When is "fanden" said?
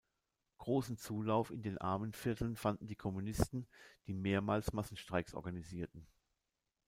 2.55-2.87